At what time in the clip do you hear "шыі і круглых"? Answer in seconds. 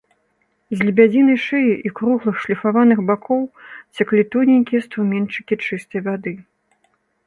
1.47-2.35